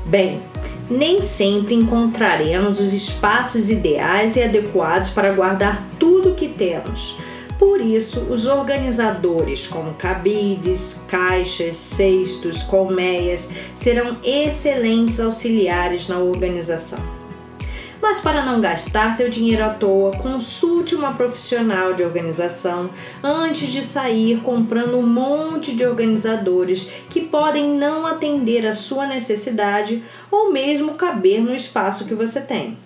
Bem, 0.04 0.42
nem 0.90 1.22
sempre 1.22 1.74
encontraremos 1.74 2.78
os 2.78 2.92
espaços 2.92 3.70
ideais 3.70 4.36
e 4.36 4.42
adequados 4.42 5.08
para 5.10 5.32
guardar 5.32 5.82
tudo 5.98 6.32
o 6.32 6.34
que 6.34 6.48
temos 6.48 7.16
por 7.60 7.78
isso, 7.78 8.20
os 8.30 8.46
organizadores, 8.46 9.66
como 9.66 9.92
cabides, 9.92 10.98
caixas, 11.06 11.76
cestos, 11.76 12.62
colmeias, 12.62 13.50
serão 13.74 14.16
excelentes 14.24 15.20
auxiliares 15.20 16.08
na 16.08 16.20
organização. 16.20 16.98
Mas 18.00 18.18
para 18.18 18.46
não 18.46 18.62
gastar 18.62 19.14
seu 19.14 19.28
dinheiro 19.28 19.62
à 19.62 19.68
toa, 19.68 20.12
consulte 20.12 20.94
uma 20.94 21.12
profissional 21.12 21.92
de 21.92 22.02
organização 22.02 22.88
antes 23.22 23.68
de 23.68 23.82
sair 23.82 24.40
comprando 24.40 24.96
um 24.96 25.06
monte 25.06 25.76
de 25.76 25.84
organizadores 25.84 26.90
que 27.10 27.20
podem 27.20 27.68
não 27.68 28.06
atender 28.06 28.66
à 28.66 28.72
sua 28.72 29.06
necessidade 29.06 30.02
ou 30.30 30.50
mesmo 30.50 30.94
caber 30.94 31.42
no 31.42 31.54
espaço 31.54 32.06
que 32.06 32.14
você 32.14 32.40
tem. 32.40 32.78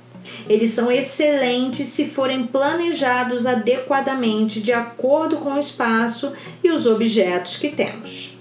Eles 0.49 0.73
são 0.73 0.91
excelentes 0.91 1.89
se 1.89 2.07
forem 2.07 2.47
planejados 2.47 3.47
adequadamente 3.47 4.61
de 4.61 4.73
acordo 4.73 5.37
com 5.39 5.55
o 5.55 5.59
espaço 5.59 6.33
e 6.63 6.71
os 6.71 6.87
objetos 6.87 7.57
que 7.57 7.71
temos. 7.71 8.39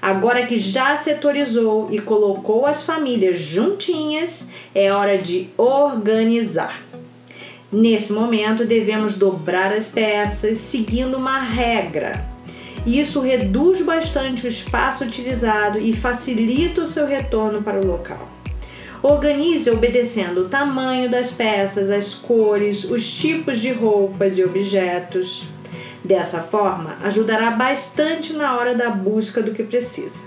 Agora 0.00 0.46
que 0.46 0.56
já 0.56 0.96
setorizou 0.96 1.88
e 1.90 1.98
colocou 1.98 2.64
as 2.64 2.84
famílias 2.84 3.38
juntinhas, 3.40 4.48
é 4.74 4.92
hora 4.92 5.18
de 5.18 5.48
organizar. 5.56 6.82
Nesse 7.70 8.12
momento, 8.12 8.64
devemos 8.64 9.16
dobrar 9.16 9.72
as 9.72 9.88
peças 9.88 10.58
seguindo 10.58 11.16
uma 11.16 11.38
regra. 11.38 12.24
Isso 12.86 13.20
reduz 13.20 13.82
bastante 13.82 14.46
o 14.46 14.48
espaço 14.48 15.04
utilizado 15.04 15.78
e 15.78 15.92
facilita 15.92 16.80
o 16.80 16.86
seu 16.86 17.04
retorno 17.04 17.62
para 17.62 17.80
o 17.80 17.86
local. 17.86 18.37
Organize 19.02 19.70
obedecendo 19.70 20.42
o 20.42 20.48
tamanho 20.48 21.08
das 21.08 21.30
peças, 21.30 21.88
as 21.88 22.14
cores, 22.14 22.82
os 22.84 23.08
tipos 23.08 23.60
de 23.60 23.70
roupas 23.70 24.36
e 24.36 24.44
objetos. 24.44 25.48
Dessa 26.04 26.40
forma, 26.40 26.96
ajudará 27.04 27.52
bastante 27.52 28.32
na 28.32 28.56
hora 28.56 28.74
da 28.74 28.90
busca 28.90 29.40
do 29.40 29.52
que 29.52 29.62
precisa. 29.62 30.26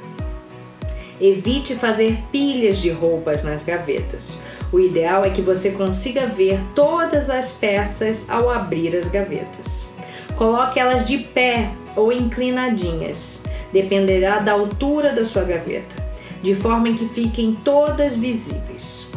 Evite 1.20 1.76
fazer 1.76 2.18
pilhas 2.32 2.78
de 2.78 2.90
roupas 2.90 3.44
nas 3.44 3.64
gavetas. 3.64 4.40
O 4.72 4.80
ideal 4.80 5.26
é 5.26 5.30
que 5.30 5.42
você 5.42 5.72
consiga 5.72 6.26
ver 6.26 6.58
todas 6.74 7.30
as 7.30 7.52
peças 7.52 8.30
ao 8.30 8.50
abrir 8.50 8.96
as 8.96 9.08
gavetas. 9.08 9.90
Coloque 10.38 10.80
elas 10.80 11.06
de 11.06 11.18
pé 11.18 11.72
ou 11.96 12.12
inclinadinhas, 12.12 13.44
dependerá 13.74 14.40
da 14.40 14.54
altura 14.54 15.12
da 15.12 15.26
sua 15.26 15.44
gaveta 15.44 16.01
de 16.42 16.56
forma 16.56 16.92
que 16.94 17.08
fiquem 17.08 17.58
todas 17.64 18.16
visíveis. 18.16 19.12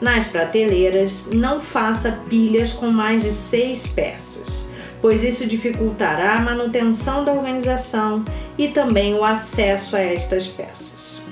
Nas 0.00 0.28
prateleiras, 0.28 1.28
não 1.32 1.60
faça 1.60 2.20
pilhas 2.28 2.72
com 2.72 2.90
mais 2.90 3.22
de 3.22 3.32
seis 3.32 3.86
peças, 3.88 4.70
pois 5.02 5.22
isso 5.22 5.46
dificultará 5.46 6.36
a 6.36 6.40
manutenção 6.40 7.24
da 7.24 7.32
organização 7.32 8.24
e 8.56 8.68
também 8.68 9.14
o 9.14 9.24
acesso 9.24 9.96
a 9.96 10.00
estas 10.00 10.46
peças. 10.46 11.22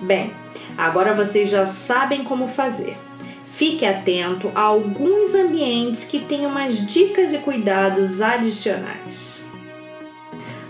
Bem, 0.00 0.32
agora 0.78 1.14
vocês 1.14 1.50
já 1.50 1.66
sabem 1.66 2.24
como 2.24 2.48
fazer. 2.48 2.96
Fique 3.44 3.86
atento 3.86 4.50
a 4.54 4.60
alguns 4.60 5.34
ambientes 5.34 6.04
que 6.04 6.20
tenham 6.20 6.50
umas 6.50 6.86
dicas 6.86 7.32
e 7.32 7.38
cuidados 7.38 8.20
adicionais. 8.20 9.45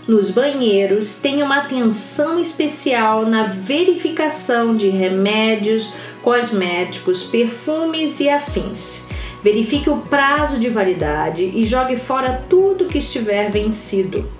Nos 0.07 0.31
banheiros, 0.31 1.15
tenha 1.15 1.43
uma 1.43 1.57
atenção 1.57 2.39
especial 2.39 3.25
na 3.25 3.43
verificação 3.43 4.73
de 4.73 4.87
remédios, 4.87 5.91
cosméticos, 6.23 7.23
perfumes 7.23 8.21
e 8.21 8.29
afins. 8.29 9.05
Verifique 9.43 9.89
o 9.89 9.97
prazo 9.97 10.59
de 10.59 10.69
validade 10.69 11.43
e 11.43 11.65
jogue 11.65 11.97
fora 11.97 12.41
tudo 12.49 12.85
que 12.85 12.99
estiver 12.99 13.51
vencido. 13.51 14.31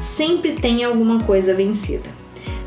Sempre 0.00 0.54
tem 0.54 0.82
alguma 0.82 1.22
coisa 1.22 1.54
vencida. 1.54 2.10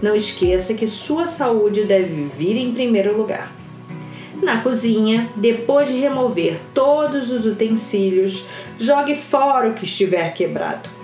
Não 0.01 0.15
esqueça 0.15 0.75
que 0.75 0.88
sua 0.88 1.27
saúde 1.27 1.83
deve 1.83 2.29
vir 2.38 2.55
em 2.55 2.71
primeiro 2.71 3.17
lugar. 3.17 3.53
Na 4.41 4.62
cozinha, 4.62 5.29
depois 5.35 5.89
de 5.89 6.00
remover 6.00 6.57
todos 6.74 7.33
os 7.33 7.45
utensílios, 7.45 8.45
jogue 8.79 9.13
fora 9.13 9.67
o 9.67 9.74
que 9.74 9.83
estiver 9.83 10.33
quebrado 10.33 10.94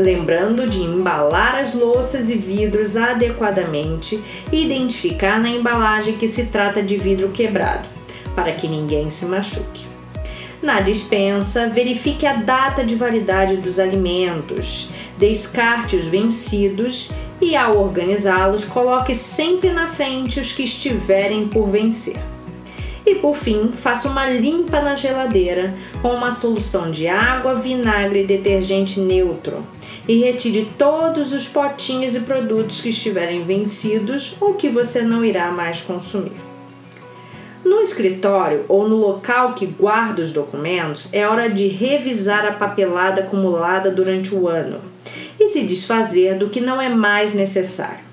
lembrando 0.00 0.68
de 0.68 0.80
embalar 0.80 1.56
as 1.56 1.74
louças 1.74 2.28
e 2.28 2.34
vidros 2.34 2.96
adequadamente 2.96 4.22
e 4.52 4.64
identificar 4.64 5.40
na 5.40 5.48
embalagem 5.48 6.16
que 6.16 6.28
se 6.28 6.46
trata 6.46 6.82
de 6.82 6.96
vidro 6.96 7.28
quebrado, 7.28 7.88
para 8.34 8.52
que 8.52 8.66
ninguém 8.66 9.10
se 9.10 9.26
machuque. 9.26 9.84
Na 10.62 10.80
dispensa, 10.80 11.68
verifique 11.68 12.26
a 12.26 12.34
data 12.34 12.84
de 12.84 12.94
validade 12.94 13.56
dos 13.56 13.78
alimentos, 13.78 14.90
descarte 15.16 15.96
os 15.96 16.06
vencidos 16.06 17.10
E 17.42 17.56
ao 17.56 17.78
organizá-los, 17.78 18.66
coloque 18.66 19.14
sempre 19.14 19.70
na 19.70 19.88
frente 19.88 20.38
os 20.38 20.52
que 20.52 20.62
estiverem 20.62 21.48
por 21.48 21.70
vencer. 21.70 22.18
E 23.06 23.14
por 23.14 23.34
fim, 23.34 23.72
faça 23.72 24.08
uma 24.08 24.26
limpa 24.26 24.80
na 24.82 24.94
geladeira 24.94 25.74
com 26.02 26.10
uma 26.10 26.32
solução 26.32 26.90
de 26.90 27.08
água, 27.08 27.54
vinagre 27.54 28.24
e 28.24 28.26
detergente 28.26 29.00
neutro. 29.00 29.64
E 30.08 30.20
retire 30.20 30.68
todos 30.76 31.32
os 31.32 31.46
potinhos 31.46 32.14
e 32.14 32.20
produtos 32.20 32.80
que 32.80 32.88
estiverem 32.88 33.44
vencidos 33.44 34.36
ou 34.40 34.54
que 34.54 34.68
você 34.68 35.02
não 35.02 35.24
irá 35.24 35.50
mais 35.50 35.80
consumir. 35.80 36.50
No 37.64 37.82
escritório 37.82 38.64
ou 38.68 38.88
no 38.88 38.96
local 38.96 39.52
que 39.52 39.66
guarda 39.66 40.22
os 40.22 40.32
documentos, 40.32 41.10
é 41.12 41.26
hora 41.26 41.48
de 41.48 41.68
revisar 41.68 42.46
a 42.46 42.52
papelada 42.52 43.20
acumulada 43.20 43.90
durante 43.90 44.34
o 44.34 44.48
ano 44.48 44.80
e 45.38 45.48
se 45.48 45.62
desfazer 45.62 46.36
do 46.36 46.48
que 46.48 46.60
não 46.60 46.80
é 46.80 46.88
mais 46.88 47.34
necessário. 47.34 48.10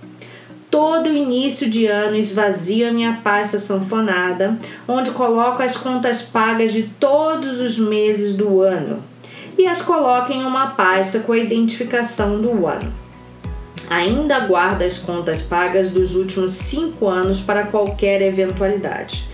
Todo 0.69 1.07
início 1.07 1.69
de 1.69 1.85
ano 1.85 2.17
esvazio 2.17 2.89
a 2.89 2.91
minha 2.91 3.21
pasta 3.23 3.57
sanfonada, 3.57 4.59
onde 4.85 5.11
coloco 5.11 5.63
as 5.63 5.77
contas 5.77 6.21
pagas 6.21 6.73
de 6.73 6.83
todos 6.83 7.61
os 7.61 7.79
meses 7.79 8.35
do 8.35 8.61
ano 8.61 9.01
e 9.57 9.67
as 9.67 9.81
coloco 9.81 10.31
em 10.31 10.43
uma 10.43 10.71
pasta 10.71 11.19
com 11.19 11.31
a 11.31 11.37
identificação 11.37 12.41
do 12.41 12.67
ano. 12.67 12.93
Ainda 13.89 14.39
guardo 14.41 14.81
as 14.81 14.97
contas 14.97 15.41
pagas 15.41 15.91
dos 15.91 16.15
últimos 16.15 16.51
cinco 16.51 17.07
anos 17.07 17.39
para 17.39 17.67
qualquer 17.67 18.21
eventualidade 18.21 19.27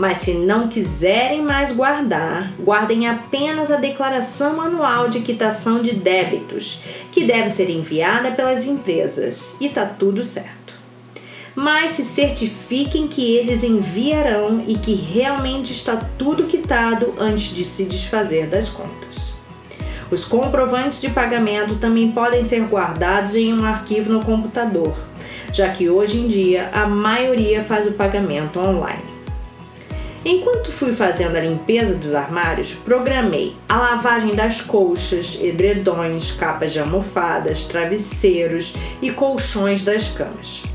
mas 0.00 0.16
se 0.16 0.32
não 0.32 0.66
quiserem 0.66 1.42
mais 1.42 1.72
guardar, 1.72 2.50
guardem 2.58 3.06
apenas 3.06 3.70
a 3.70 3.76
declaração 3.76 4.58
anual 4.58 5.10
de 5.10 5.20
quitação 5.20 5.82
de 5.82 5.94
débitos, 5.94 6.80
que 7.12 7.24
deve 7.24 7.50
ser 7.50 7.68
enviada 7.68 8.30
pelas 8.30 8.66
empresas, 8.66 9.54
e 9.60 9.68
tá 9.68 9.84
tudo 9.84 10.24
certo. 10.24 10.79
Mas 11.62 11.92
se 11.92 12.04
certifiquem 12.06 13.06
que 13.06 13.36
eles 13.36 13.62
enviarão 13.62 14.64
e 14.66 14.78
que 14.78 14.94
realmente 14.94 15.74
está 15.74 15.94
tudo 16.16 16.44
quitado 16.44 17.12
antes 17.18 17.54
de 17.54 17.66
se 17.66 17.84
desfazer 17.84 18.46
das 18.46 18.70
contas. 18.70 19.34
Os 20.10 20.24
comprovantes 20.24 21.02
de 21.02 21.10
pagamento 21.10 21.74
também 21.74 22.12
podem 22.12 22.46
ser 22.46 22.62
guardados 22.62 23.36
em 23.36 23.52
um 23.52 23.62
arquivo 23.62 24.10
no 24.10 24.24
computador, 24.24 24.96
já 25.52 25.68
que 25.68 25.90
hoje 25.90 26.20
em 26.20 26.28
dia 26.28 26.70
a 26.72 26.86
maioria 26.86 27.62
faz 27.62 27.86
o 27.86 27.92
pagamento 27.92 28.58
online. 28.58 29.10
Enquanto 30.24 30.72
fui 30.72 30.94
fazendo 30.94 31.36
a 31.36 31.40
limpeza 31.40 31.94
dos 31.94 32.14
armários, 32.14 32.72
programei 32.72 33.54
a 33.68 33.76
lavagem 33.76 34.34
das 34.34 34.62
colchas, 34.62 35.38
edredões, 35.38 36.30
capas 36.30 36.72
de 36.72 36.80
almofadas, 36.80 37.66
travesseiros 37.66 38.72
e 39.02 39.10
colchões 39.10 39.84
das 39.84 40.08
camas. 40.08 40.69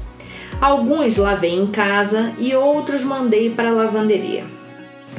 Alguns 0.61 1.17
lavei 1.17 1.53
em 1.53 1.67
casa 1.67 2.33
e 2.37 2.55
outros 2.55 3.03
mandei 3.03 3.49
para 3.49 3.69
a 3.69 3.73
lavanderia. 3.73 4.45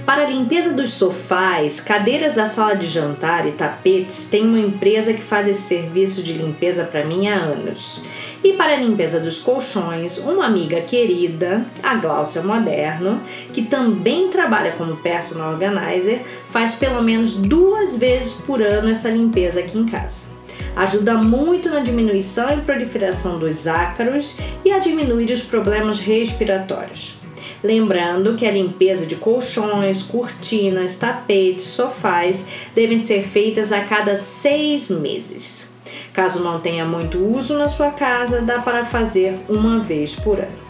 Para 0.05 0.23
a 0.23 0.31
limpeza 0.31 0.73
dos 0.73 0.93
sofás, 0.93 1.81
cadeiras 1.81 2.35
da 2.35 2.47
sala 2.47 2.77
de 2.77 2.87
jantar 2.87 3.47
e 3.47 3.53
tapetes, 3.53 4.29
tem 4.29 4.45
uma 4.45 4.59
empresa 4.59 5.13
que 5.13 5.23
faz 5.23 5.49
esse 5.49 5.63
serviço 5.63 6.23
de 6.23 6.35
limpeza 6.35 6.85
para 6.85 7.05
mim 7.05 7.29
há 7.29 7.35
anos. 7.35 8.03
E 8.43 8.53
para 8.53 8.75
a 8.75 8.77
limpeza 8.77 9.19
dos 9.19 9.41
colchões, 9.41 10.19
uma 10.19 10.47
amiga 10.47 10.81
querida, 10.81 11.67
a 11.83 11.97
Glaucia 11.97 12.43
Moderno, 12.43 13.21
que 13.53 13.63
também 13.63 14.29
trabalha 14.29 14.73
como 14.73 14.97
personal 14.97 15.53
organizer, 15.53 16.23
faz 16.51 16.75
pelo 16.75 17.03
menos 17.03 17.35
duas 17.35 17.97
vezes 17.97 18.35
por 18.35 18.63
ano 18.63 18.89
essa 18.89 19.11
limpeza 19.11 19.61
aqui 19.61 19.77
em 19.77 19.87
casa. 19.87 20.36
Ajuda 20.77 21.15
muito 21.15 21.71
na 21.71 21.81
diminuição 21.81 22.53
e 22.53 22.61
proliferação 22.61 23.39
dos 23.39 23.67
ácaros 23.67 24.37
e 24.63 24.71
a 24.71 24.79
diminuir 24.79 25.33
os 25.33 25.41
problemas 25.41 25.99
respiratórios. 25.99 27.17
Lembrando 27.65 28.35
que 28.35 28.47
a 28.47 28.51
limpeza 28.51 29.07
de 29.07 29.17
colchões, 29.17 30.03
cortinas, 30.03 30.97
tapetes, 30.97 31.65
sofás 31.65 32.47
devem 32.75 33.05
ser 33.07 33.25
feitas 33.25 33.73
a 33.73 33.81
cada 33.81 34.19
seis 34.19 34.89
meses. 34.91 35.73
Caso 36.13 36.41
não 36.41 36.61
tenha 36.61 36.85
muito 36.85 37.19
uso 37.19 37.57
na 37.57 37.69
sua 37.69 37.91
casa, 37.91 38.43
dá 38.43 38.61
para 38.61 38.85
fazer 38.85 39.39
uma 39.49 39.81
vez 39.81 40.15
por 40.15 40.39
ano. 40.39 40.67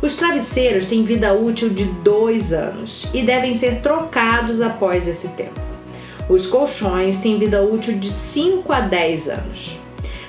Os 0.00 0.16
travesseiros 0.16 0.86
têm 0.86 1.04
vida 1.04 1.34
útil 1.34 1.68
de 1.68 1.84
dois 1.84 2.54
anos 2.54 3.10
e 3.12 3.22
devem 3.22 3.54
ser 3.54 3.82
trocados 3.82 4.62
após 4.62 5.06
esse 5.06 5.28
tempo. 5.28 5.69
Os 6.30 6.46
colchões 6.46 7.18
têm 7.18 7.40
vida 7.40 7.60
útil 7.60 7.98
de 7.98 8.08
5 8.08 8.72
a 8.72 8.78
10 8.78 9.28
anos. 9.28 9.80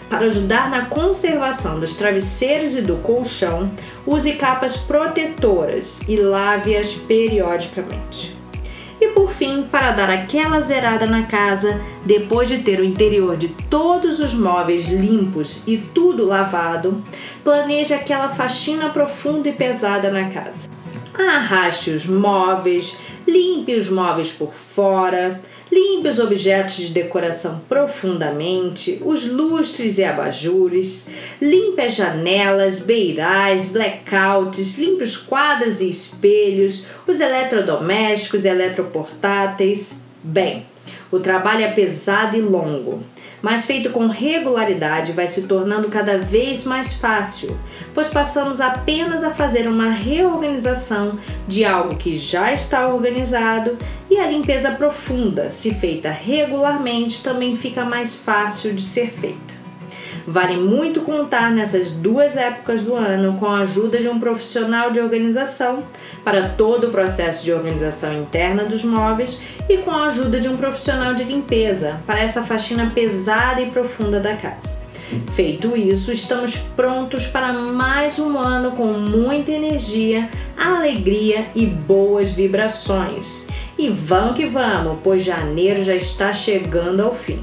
Para 0.09 0.25
ajudar 0.25 0.67
na 0.67 0.85
conservação 0.85 1.79
dos 1.79 1.95
travesseiros 1.95 2.75
e 2.75 2.81
do 2.81 2.95
colchão, 2.95 3.71
use 4.03 4.33
capas 4.33 4.75
protetoras 4.75 6.01
e 6.07 6.15
lave-as 6.15 6.95
periodicamente. 6.95 8.35
E 8.99 9.09
por 9.09 9.31
fim, 9.31 9.61
para 9.61 9.91
dar 9.91 10.09
aquela 10.09 10.59
zerada 10.59 11.05
na 11.05 11.27
casa, 11.27 11.79
depois 12.03 12.47
de 12.47 12.57
ter 12.57 12.79
o 12.79 12.83
interior 12.83 13.37
de 13.37 13.49
todos 13.69 14.19
os 14.19 14.33
móveis 14.33 14.87
limpos 14.87 15.67
e 15.67 15.77
tudo 15.77 16.25
lavado, 16.25 17.03
planeje 17.43 17.93
aquela 17.93 18.29
faxina 18.29 18.89
profunda 18.89 19.49
e 19.49 19.53
pesada 19.53 20.09
na 20.09 20.29
casa. 20.29 20.67
Arraste 21.13 21.91
os 21.91 22.07
móveis, 22.07 22.97
limpe 23.27 23.75
os 23.75 23.87
móveis 23.87 24.31
por 24.31 24.51
fora, 24.51 25.39
Limpe 25.71 26.09
os 26.09 26.19
objetos 26.19 26.75
de 26.75 26.89
decoração 26.89 27.61
profundamente, 27.69 29.01
os 29.05 29.25
lustres 29.25 29.97
e 29.97 30.03
abajures. 30.03 31.09
Limpe 31.41 31.81
as 31.81 31.95
janelas, 31.95 32.79
beirais, 32.79 33.67
blackouts. 33.67 34.77
Limpe 34.77 35.03
os 35.03 35.15
quadros 35.15 35.79
e 35.79 35.89
espelhos, 35.89 36.85
os 37.07 37.21
eletrodomésticos 37.21 38.43
e 38.43 38.49
eletroportáteis. 38.49 39.93
Bem, 40.21 40.65
o 41.09 41.19
trabalho 41.19 41.63
é 41.63 41.71
pesado 41.71 42.35
e 42.35 42.41
longo 42.41 43.01
mas 43.41 43.65
feito 43.65 43.89
com 43.89 44.07
regularidade 44.07 45.11
vai 45.11 45.27
se 45.27 45.43
tornando 45.43 45.87
cada 45.89 46.17
vez 46.17 46.63
mais 46.63 46.93
fácil, 46.93 47.57
pois 47.93 48.07
passamos 48.07 48.61
apenas 48.61 49.23
a 49.23 49.31
fazer 49.31 49.67
uma 49.67 49.89
reorganização 49.89 51.17
de 51.47 51.65
algo 51.65 51.95
que 51.95 52.17
já 52.17 52.53
está 52.53 52.87
organizado 52.87 53.77
e 54.09 54.19
a 54.19 54.27
limpeza 54.27 54.71
profunda, 54.71 55.49
se 55.49 55.73
feita 55.73 56.09
regularmente, 56.09 57.23
também 57.23 57.55
fica 57.55 57.85
mais 57.85 58.15
fácil 58.15 58.73
de 58.73 58.83
ser 58.83 59.09
feita. 59.09 59.60
Vale 60.27 60.55
muito 60.55 61.01
contar 61.01 61.51
nessas 61.51 61.91
duas 61.91 62.37
épocas 62.37 62.83
do 62.83 62.95
ano 62.95 63.37
com 63.39 63.47
a 63.47 63.59
ajuda 63.59 63.97
de 63.97 64.07
um 64.07 64.19
profissional 64.19 64.91
de 64.91 64.99
organização 64.99 65.83
para 66.23 66.49
todo 66.49 66.87
o 66.87 66.91
processo 66.91 67.43
de 67.43 67.51
organização 67.51 68.13
interna 68.13 68.63
dos 68.63 68.83
móveis 68.83 69.41
e 69.67 69.77
com 69.77 69.91
a 69.91 70.05
ajuda 70.05 70.39
de 70.39 70.47
um 70.47 70.57
profissional 70.57 71.13
de 71.13 71.23
limpeza 71.23 71.99
para 72.05 72.19
essa 72.19 72.43
faxina 72.43 72.91
pesada 72.93 73.61
e 73.61 73.71
profunda 73.71 74.19
da 74.19 74.35
casa. 74.35 74.79
Feito 75.33 75.75
isso, 75.75 76.11
estamos 76.11 76.55
prontos 76.57 77.25
para 77.25 77.51
mais 77.51 78.17
um 78.17 78.37
ano 78.37 78.71
com 78.71 78.87
muita 78.87 79.51
energia, 79.51 80.29
alegria 80.57 81.47
e 81.53 81.65
boas 81.65 82.31
vibrações. 82.31 83.47
E 83.77 83.89
vamos 83.89 84.35
que 84.35 84.45
vamos, 84.45 84.99
pois 85.03 85.23
janeiro 85.23 85.83
já 85.83 85.95
está 85.95 86.31
chegando 86.31 87.01
ao 87.01 87.13
fim. 87.13 87.41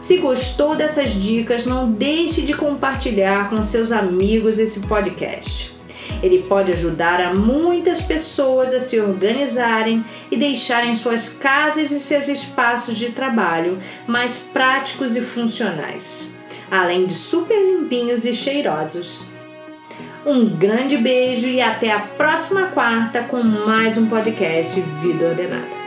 Se 0.00 0.18
gostou 0.18 0.76
dessas 0.76 1.10
dicas, 1.10 1.66
não 1.66 1.90
deixe 1.90 2.42
de 2.42 2.54
compartilhar 2.54 3.50
com 3.50 3.62
seus 3.62 3.90
amigos 3.90 4.58
esse 4.58 4.80
podcast. 4.80 5.76
Ele 6.22 6.42
pode 6.42 6.72
ajudar 6.72 7.20
a 7.20 7.34
muitas 7.34 8.02
pessoas 8.02 8.72
a 8.72 8.80
se 8.80 8.98
organizarem 8.98 10.04
e 10.30 10.36
deixarem 10.36 10.94
suas 10.94 11.28
casas 11.28 11.90
e 11.90 12.00
seus 12.00 12.28
espaços 12.28 12.96
de 12.96 13.10
trabalho 13.10 13.78
mais 14.06 14.38
práticos 14.38 15.16
e 15.16 15.20
funcionais, 15.20 16.34
além 16.70 17.06
de 17.06 17.14
super 17.14 17.56
limpinhos 17.56 18.24
e 18.24 18.34
cheirosos. 18.34 19.20
Um 20.26 20.46
grande 20.46 20.96
beijo 20.96 21.46
e 21.46 21.60
até 21.60 21.92
a 21.92 22.00
próxima 22.00 22.66
quarta 22.66 23.22
com 23.22 23.42
mais 23.42 23.96
um 23.96 24.06
podcast 24.06 24.80
Vida 25.02 25.28
Ordenada. 25.28 25.77